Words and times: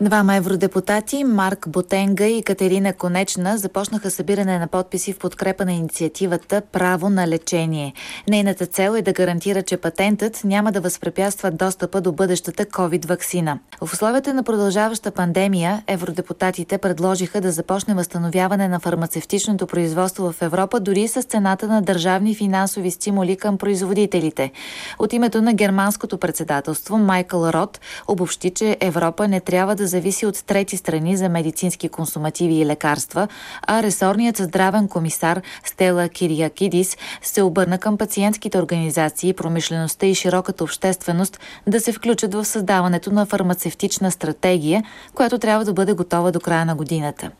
Двама 0.00 0.36
евродепутати, 0.36 1.24
Марк 1.24 1.68
Ботенга 1.68 2.26
и 2.26 2.42
Катерина 2.42 2.92
Конечна, 2.92 3.58
започнаха 3.58 4.10
събиране 4.10 4.58
на 4.58 4.66
подписи 4.66 5.12
в 5.12 5.18
подкрепа 5.18 5.64
на 5.64 5.72
инициативата 5.72 6.62
Право 6.72 7.10
на 7.10 7.28
лечение. 7.28 7.92
Нейната 8.28 8.66
цел 8.66 8.96
е 8.96 9.02
да 9.02 9.12
гарантира, 9.12 9.62
че 9.62 9.76
патентът 9.76 10.44
няма 10.44 10.72
да 10.72 10.80
възпрепятства 10.80 11.50
достъпа 11.50 12.00
до 12.00 12.12
бъдещата 12.12 12.64
COVID-вакцина. 12.64 13.58
В 13.80 13.92
условията 13.92 14.34
на 14.34 14.42
продължаваща 14.42 15.10
пандемия, 15.10 15.82
евродепутатите 15.86 16.78
предложиха 16.78 17.40
да 17.40 17.52
започне 17.52 17.94
възстановяване 17.94 18.68
на 18.68 18.80
фармацевтичното 18.80 19.66
производство 19.66 20.32
в 20.32 20.42
Европа 20.42 20.80
дори 20.80 21.08
с 21.08 21.22
цената 21.22 21.68
на 21.68 21.82
държавни 21.82 22.34
финансови 22.34 22.90
стимули 22.90 23.36
към 23.36 23.58
производителите. 23.58 24.52
От 24.98 25.12
името 25.12 25.42
на 25.42 25.54
германското 25.54 26.18
председателство 26.18 26.98
Майкъл 26.98 27.50
Рот 27.50 27.80
обобщи, 28.08 28.50
че 28.50 28.76
Европа 28.80 29.28
не 29.28 29.40
трябва 29.40 29.74
да 29.74 29.87
зависи 29.88 30.26
от 30.26 30.44
трети 30.46 30.76
страни 30.76 31.16
за 31.16 31.28
медицински 31.28 31.88
консумативи 31.88 32.54
и 32.54 32.66
лекарства, 32.66 33.28
а 33.66 33.82
ресорният 33.82 34.36
здравен 34.36 34.88
комисар 34.88 35.42
Стела 35.64 36.08
Кириакидис 36.08 36.96
се 37.22 37.42
обърна 37.42 37.78
към 37.78 37.98
пациентските 37.98 38.58
организации, 38.58 39.32
промишлеността 39.32 40.06
и 40.06 40.14
широката 40.14 40.64
общественост 40.64 41.40
да 41.66 41.80
се 41.80 41.92
включат 41.92 42.34
в 42.34 42.44
създаването 42.44 43.10
на 43.12 43.26
фармацевтична 43.26 44.10
стратегия, 44.10 44.82
която 45.14 45.38
трябва 45.38 45.64
да 45.64 45.72
бъде 45.72 45.92
готова 45.92 46.30
до 46.32 46.40
края 46.40 46.64
на 46.64 46.74
годината. 46.74 47.30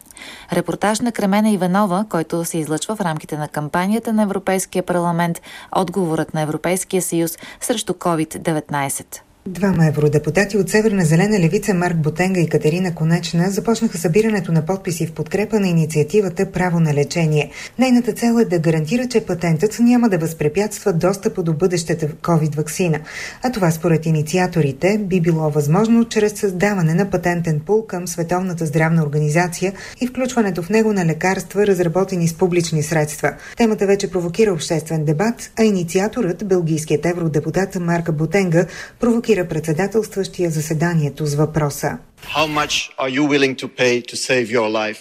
Репортаж 0.53 1.01
на 1.01 1.13
Кремена 1.13 1.51
Иванова, 1.51 2.05
който 2.09 2.45
се 2.45 2.59
излъчва 2.59 2.97
в 2.97 3.01
рамките 3.01 3.39
на 3.39 3.49
кампанията 3.49 4.13
на 4.13 4.23
Европейския 4.23 4.83
парламент 4.83 5.43
Отговорът 5.77 6.35
на 6.35 6.41
Европейския 6.41 7.03
съюз 7.03 7.39
срещу 7.61 7.93
COVID-19. 7.93 9.28
Двама 9.47 9.87
евродепутати 9.87 10.59
от 10.59 10.71
Северна 10.71 11.05
зелена 11.05 11.39
левица 11.41 11.75
Марк 11.75 11.97
Ботенга 11.97 12.41
и 12.41 12.49
Катерина 12.49 12.95
Конечна 12.95 13.51
започнаха 13.51 13.99
събирането 13.99 14.53
на 14.53 14.67
подписи 14.67 15.07
в 15.07 15.13
подкрепа 15.13 15.61
на 15.61 15.69
инициативата 15.69 16.53
Право 16.53 16.81
на 16.81 16.95
лечение. 16.95 17.51
Нейната 17.79 18.13
цел 18.13 18.39
е 18.41 18.45
да 18.45 18.59
гарантира, 18.59 19.09
че 19.09 19.27
патентът 19.27 19.77
няма 19.81 20.09
да 20.09 20.19
възпрепятства 20.19 20.93
достъпа 20.93 21.43
до 21.43 21.53
бъдещата 21.53 22.09
COVID-вакцина. 22.09 23.01
А 23.43 23.53
това 23.53 23.71
според 23.71 24.07
инициаторите 24.07 24.99
би 24.99 25.21
било 25.21 25.51
възможно 25.51 26.05
чрез 26.05 26.33
създаване 26.33 26.95
на 26.95 27.11
патентен 27.11 27.61
пул 27.61 27.87
към 27.87 28.09
Световната 28.09 28.67
здравна 28.67 29.03
организация 29.03 29.73
и 30.01 30.07
включването 30.07 30.63
в 30.63 30.71
него 30.71 30.93
на 30.93 31.07
лекарства, 31.07 31.67
разработени 31.67 32.29
с 32.29 32.35
публични 32.35 32.83
средства. 32.83 33.33
Темата 33.57 33.87
вече 33.87 34.11
провокира 34.11 34.53
обществен 34.53 35.05
дебат, 35.05 35.51
а 35.59 35.65
инициаторът, 35.65 36.49
белгийският 36.49 37.07
евродепутат 37.07 37.75
Марка 37.81 38.13
Ботенга, 38.13 38.67
провокира 39.01 39.28
провокира 39.29 39.49
председателстващия 39.49 40.51
заседанието 40.51 41.27
с 41.27 41.35
въпроса. 41.35 41.99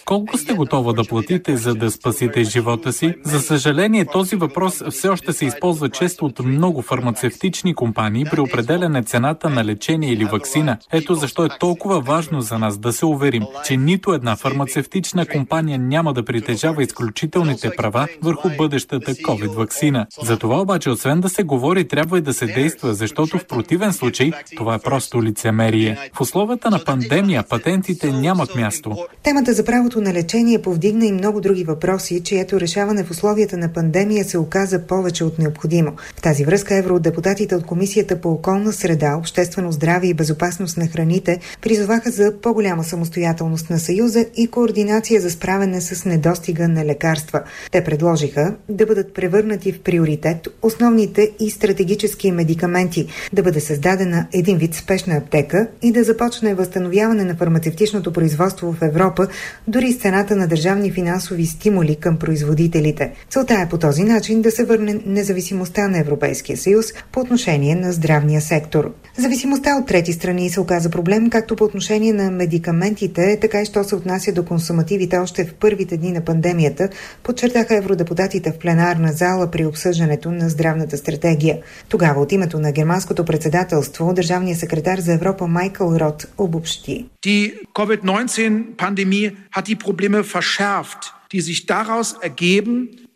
Колко 0.04 0.38
сте 0.38 0.52
готова 0.52 0.92
да 0.92 1.04
платите, 1.04 1.56
за 1.56 1.74
да 1.74 1.90
спасите 1.90 2.44
живота 2.44 2.92
си? 2.92 3.14
За 3.24 3.40
съжаление, 3.40 4.04
този 4.04 4.36
въпрос 4.36 4.82
все 4.90 5.08
още 5.08 5.32
се 5.32 5.44
използва 5.46 5.88
често 5.88 6.24
от 6.24 6.38
много 6.38 6.82
фармацевтични 6.82 7.74
компании 7.74 8.24
при 8.30 8.40
определяне 8.40 9.02
цената 9.02 9.50
на 9.50 9.64
лечение 9.64 10.12
или 10.12 10.24
вакцина. 10.24 10.78
Ето 10.92 11.14
защо 11.14 11.44
е 11.44 11.48
толкова 11.60 12.00
важно 12.00 12.40
за 12.40 12.58
нас 12.58 12.78
да 12.78 12.92
се 12.92 13.06
уверим, 13.06 13.42
че 13.66 13.76
нито 13.76 14.12
една 14.12 14.36
фармацевтична 14.36 15.26
компания 15.26 15.78
няма 15.78 16.12
да 16.12 16.24
притежава 16.24 16.82
изключителните 16.82 17.70
права 17.76 18.08
върху 18.22 18.50
бъдещата 18.58 19.14
COVID-вакцина. 19.14 20.06
За 20.22 20.38
това 20.38 20.60
обаче, 20.60 20.90
освен 20.90 21.20
да 21.20 21.28
се 21.28 21.42
говори, 21.42 21.88
трябва 21.88 22.18
и 22.18 22.20
да 22.20 22.32
се 22.32 22.46
действа, 22.46 22.94
защото 22.94 23.38
в 23.38 23.46
противен 23.46 23.92
случай 23.92 24.32
това 24.56 24.74
е 24.74 24.78
просто 24.78 25.22
лицемерие. 25.22 26.10
В 26.14 26.20
условията 26.20 26.70
на 26.70 26.84
пандемия 26.84 27.07
пандемия 27.08 27.42
патентите 27.42 28.12
нямат 28.12 28.54
място. 28.54 28.96
Темата 29.22 29.52
за 29.52 29.64
правото 29.64 30.00
на 30.00 30.12
лечение 30.12 30.62
повдигна 30.62 31.06
и 31.06 31.12
много 31.12 31.40
други 31.40 31.64
въпроси, 31.64 32.22
чието 32.24 32.60
решаване 32.60 33.04
в 33.04 33.10
условията 33.10 33.56
на 33.56 33.72
пандемия 33.72 34.24
се 34.24 34.38
оказа 34.38 34.86
повече 34.86 35.24
от 35.24 35.38
необходимо. 35.38 35.92
В 36.16 36.22
тази 36.22 36.44
връзка 36.44 36.76
евродепутатите 36.76 37.56
от 37.56 37.66
Комисията 37.66 38.20
по 38.20 38.28
околна 38.28 38.72
среда, 38.72 39.16
обществено 39.16 39.72
здраве 39.72 40.06
и 40.06 40.14
безопасност 40.14 40.76
на 40.76 40.86
храните 40.86 41.38
призоваха 41.62 42.10
за 42.10 42.32
по-голяма 42.42 42.84
самостоятелност 42.84 43.70
на 43.70 43.78
Съюза 43.78 44.24
и 44.36 44.46
координация 44.46 45.20
за 45.20 45.30
справяне 45.30 45.80
с 45.80 46.04
недостига 46.04 46.68
на 46.68 46.84
лекарства. 46.84 47.42
Те 47.70 47.84
предложиха 47.84 48.54
да 48.68 48.86
бъдат 48.86 49.14
превърнати 49.14 49.72
в 49.72 49.80
приоритет 49.80 50.48
основните 50.62 51.30
и 51.40 51.50
стратегически 51.50 52.32
медикаменти, 52.32 53.06
да 53.32 53.42
бъде 53.42 53.60
създадена 53.60 54.26
един 54.32 54.58
вид 54.58 54.74
спешна 54.74 55.16
аптека 55.16 55.66
и 55.82 55.92
да 55.92 56.04
започне 56.04 56.54
възстановяване 56.54 56.97
възстановяване 56.98 57.24
на 57.24 57.36
фармацевтичното 57.36 58.12
производство 58.12 58.72
в 58.72 58.82
Европа, 58.82 59.26
дори 59.68 59.92
с 59.92 59.98
цената 59.98 60.36
на 60.36 60.46
държавни 60.48 60.90
финансови 60.90 61.46
стимули 61.46 61.96
към 61.96 62.16
производителите. 62.16 63.12
Целта 63.30 63.54
е 63.54 63.68
по 63.68 63.78
този 63.78 64.04
начин 64.04 64.42
да 64.42 64.50
се 64.50 64.64
върне 64.64 65.00
независимостта 65.06 65.88
на 65.88 65.98
Европейския 65.98 66.56
съюз 66.56 66.86
по 67.12 67.20
отношение 67.20 67.74
на 67.74 67.92
здравния 67.92 68.40
сектор. 68.40 68.92
Зависимостта 69.18 69.76
от 69.76 69.86
трети 69.86 70.12
страни 70.12 70.50
се 70.50 70.60
оказа 70.60 70.90
проблем 70.90 71.30
както 71.30 71.56
по 71.56 71.64
отношение 71.64 72.12
на 72.12 72.30
медикаментите, 72.30 73.38
така 73.40 73.62
и 73.62 73.64
що 73.64 73.84
се 73.84 73.94
отнася 73.94 74.32
до 74.32 74.44
консумативите 74.44 75.18
още 75.18 75.44
в 75.44 75.54
първите 75.54 75.96
дни 75.96 76.12
на 76.12 76.20
пандемията, 76.20 76.88
подчертаха 77.22 77.76
евродепутатите 77.76 78.52
в 78.52 78.58
пленарна 78.58 79.12
зала 79.12 79.50
при 79.50 79.66
обсъждането 79.66 80.30
на 80.30 80.48
здравната 80.48 80.96
стратегия. 80.96 81.58
Тогава 81.88 82.20
от 82.20 82.32
името 82.32 82.60
на 82.60 82.72
германското 82.72 83.24
председателство 83.24 84.12
държавният 84.14 84.58
секретар 84.58 84.98
за 84.98 85.12
Европа 85.12 85.46
Майкъл 85.46 85.96
Рот 85.96 86.26
обобщи 86.38 86.87
Die 87.24 87.54
Covid-19-Pandemie 87.74 89.36
hat 89.52 89.68
die 89.68 89.76
Probleme 89.76 90.24
verschärft, 90.24 91.14
die 91.32 91.40
sich 91.40 91.66
daraus 91.66 92.14
ergeben, 92.14 93.07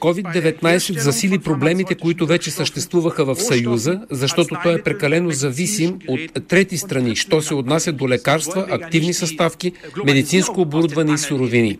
COVID-19 0.00 0.98
засили 0.98 1.38
проблемите, 1.38 1.94
които 1.94 2.26
вече 2.26 2.50
съществуваха 2.50 3.24
в 3.24 3.36
Съюза, 3.36 4.00
защото 4.10 4.56
той 4.62 4.74
е 4.74 4.82
прекалено 4.82 5.30
зависим 5.30 5.98
от 6.08 6.48
трети 6.48 6.78
страни, 6.78 7.16
що 7.16 7.42
се 7.42 7.54
отнася 7.54 7.92
до 7.92 8.08
лекарства, 8.08 8.66
активни 8.70 9.14
съставки, 9.14 9.72
медицинско 10.04 10.60
оборудване 10.60 11.12
и 11.14 11.18
суровини. 11.18 11.78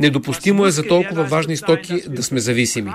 Недопустимо 0.00 0.66
е 0.66 0.70
за 0.70 0.82
толкова 0.82 1.24
важни 1.24 1.56
стоки 1.56 2.02
да 2.08 2.22
сме 2.22 2.40
зависими. 2.40 2.90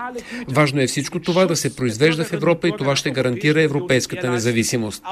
Важно 0.48 0.82
е 0.82 0.88
всичко 0.88 1.20
това 1.20 1.46
да 1.46 1.56
се 1.56 1.76
произвежда 1.76 2.24
в 2.24 2.34
Европа 2.34 2.68
и 2.68 2.74
това 2.78 2.96
ще 2.96 3.12
гарантира 3.12 3.62
европейската 3.62 4.32
независимост. 4.32 5.04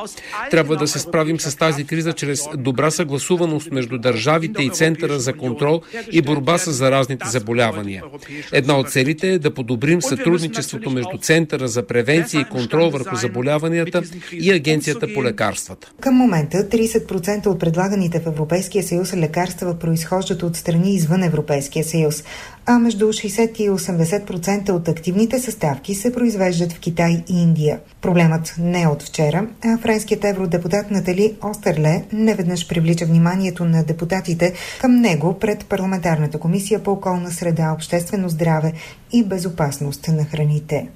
Трябва 0.51 0.75
да 0.75 0.87
се 0.87 0.99
справим 0.99 1.39
с 1.39 1.57
тази 1.57 1.83
криза 1.83 2.13
чрез 2.13 2.43
добра 2.57 2.91
съгласуваност 2.91 3.71
между 3.71 3.97
държавите 3.97 4.63
и 4.63 4.69
Центъра 4.69 5.19
за 5.19 5.33
контрол 5.33 5.81
и 6.11 6.21
борба 6.21 6.57
с 6.57 6.71
заразните 6.71 7.27
заболявания 7.27 7.70
заболявания. 7.71 8.03
Една 8.51 8.77
от 8.77 8.91
целите 8.91 9.33
е 9.33 9.39
да 9.39 9.53
подобрим 9.53 10.01
сътрудничеството 10.01 10.89
между 10.89 11.17
Центъра 11.21 11.67
за 11.67 11.87
превенция 11.87 12.41
и 12.41 12.45
контрол 12.45 12.89
върху 12.89 13.15
заболяванията 13.15 14.01
и 14.33 14.51
Агенцията 14.51 15.13
по 15.13 15.23
лекарствата. 15.23 15.91
Към 16.01 16.15
момента 16.15 16.57
30% 16.57 17.47
от 17.47 17.59
предлаганите 17.59 18.19
в 18.19 18.27
Европейския 18.27 18.83
съюз 18.83 19.13
лекарства 19.13 19.79
произхождат 19.79 20.43
от 20.43 20.55
страни 20.55 20.95
извън 20.95 21.23
Европейския 21.23 21.83
съюз, 21.83 22.23
а 22.65 22.79
между 22.79 23.05
60 23.05 23.59
и 23.59 23.69
80% 23.69 24.69
от 24.69 24.87
активните 24.87 25.39
съставки 25.39 25.95
се 25.95 26.13
произвеждат 26.13 26.73
в 26.73 26.79
Китай 26.79 27.23
и 27.29 27.41
Индия. 27.41 27.79
Проблемът 28.01 28.55
не 28.59 28.81
е 28.81 28.87
от 28.87 29.03
вчера, 29.03 29.47
а 29.65 29.77
френският 29.77 30.23
евродепутат 30.23 30.91
Натали 30.91 31.35
Остерле 31.43 32.03
неведнъж 32.13 32.67
привлича 32.67 33.05
вниманието 33.05 33.65
на 33.65 33.83
депутатите 33.83 34.53
към 34.81 34.95
него 34.95 35.39
пред 35.39 35.65
парламентарната 35.65 36.39
комисия 36.39 36.83
по 36.83 36.91
околна 36.91 37.31
среда, 37.31 37.71
обществено 37.75 38.29
здраве 38.29 38.73
и 39.13 39.23
безопасност 39.23 40.07
на 40.07 40.25
храните. 40.25 40.87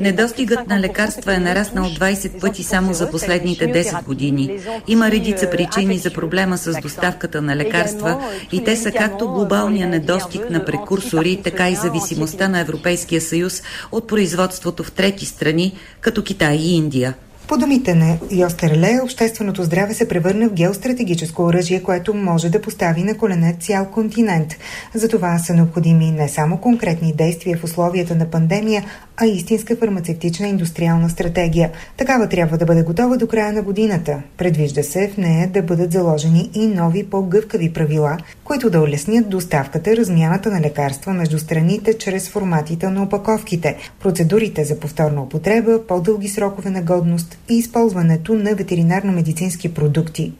Недостигът 0.00 0.68
на 0.68 0.80
лекарства 0.80 1.34
е 1.34 1.38
нараснал 1.38 1.84
20 1.84 2.40
пъти 2.40 2.62
само 2.62 2.92
за 2.92 3.10
последните 3.10 3.72
10 3.72 4.04
години. 4.04 4.60
Има 4.88 5.10
редица 5.10 5.50
причини 5.50 5.98
за 5.98 6.12
проблема 6.12 6.58
с 6.58 6.80
доставката 6.80 7.42
на 7.42 7.56
лекарства 7.64 8.22
и 8.52 8.64
те 8.64 8.76
са 8.76 8.92
както 8.92 9.28
глобалния 9.28 9.88
недостиг 9.88 10.50
на 10.50 10.64
прекурсори, 10.64 11.40
така 11.44 11.68
и 11.68 11.74
зависимостта 11.74 12.48
на 12.48 12.60
Европейския 12.60 13.20
съюз 13.20 13.62
от 13.92 14.06
производството 14.08 14.84
в 14.84 14.92
трети 14.92 15.26
страни, 15.26 15.74
като 16.00 16.22
Китай 16.22 16.56
и 16.56 16.76
Индия. 16.76 17.14
По 17.50 17.58
думите 17.58 17.94
на 17.94 18.18
Йостерле, 18.30 19.00
общественото 19.02 19.62
здраве 19.62 19.94
се 19.94 20.08
превърна 20.08 20.48
в 20.48 20.52
геостратегическо 20.52 21.42
оръжие, 21.42 21.82
което 21.82 22.14
може 22.14 22.50
да 22.50 22.62
постави 22.62 23.02
на 23.02 23.16
колене 23.16 23.56
цял 23.60 23.86
континент. 23.86 24.56
Затова 24.94 25.38
са 25.38 25.54
необходими 25.54 26.10
не 26.10 26.28
само 26.28 26.56
конкретни 26.56 27.12
действия 27.12 27.58
в 27.58 27.64
условията 27.64 28.14
на 28.14 28.26
пандемия, 28.26 28.84
а 29.16 29.26
истинска 29.26 29.76
фармацевтична 29.76 30.48
индустриална 30.48 31.10
стратегия. 31.10 31.70
Такава 31.96 32.28
трябва 32.28 32.58
да 32.58 32.64
бъде 32.64 32.82
готова 32.82 33.16
до 33.16 33.26
края 33.26 33.52
на 33.52 33.62
годината. 33.62 34.22
Предвижда 34.36 34.82
се 34.82 35.08
в 35.08 35.16
нея 35.16 35.48
да 35.48 35.62
бъдат 35.62 35.92
заложени 35.92 36.50
и 36.54 36.66
нови 36.66 37.06
по-гъвкави 37.06 37.72
правила, 37.72 38.18
които 38.44 38.70
да 38.70 38.80
улеснят 38.80 39.30
доставката, 39.30 39.96
размяната 39.96 40.50
на 40.50 40.60
лекарства 40.60 41.12
между 41.12 41.38
страните 41.38 41.98
чрез 41.98 42.28
форматите 42.28 42.88
на 42.88 43.02
опаковките, 43.02 43.76
процедурите 44.00 44.64
за 44.64 44.80
повторна 44.80 45.22
употреба, 45.22 45.86
по-дълги 45.88 46.28
срокове 46.28 46.70
на 46.70 46.82
годност 46.82 47.39
и 47.50 47.54
използването 47.54 48.34
на 48.34 48.54
ветеринарно-медицински 48.54 49.74
продукти. 49.74 50.32